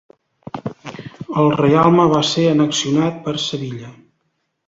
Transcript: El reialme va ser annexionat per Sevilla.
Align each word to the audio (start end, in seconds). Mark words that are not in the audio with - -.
El 1.41 1.51
reialme 1.59 2.07
va 2.13 2.23
ser 2.31 2.45
annexionat 2.53 3.19
per 3.27 3.37
Sevilla. 3.47 3.93